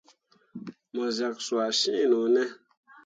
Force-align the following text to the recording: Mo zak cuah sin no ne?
Mo 0.93 1.05
zak 1.17 1.35
cuah 1.45 1.71
sin 1.81 2.01
no 2.09 2.19
ne? 2.33 2.43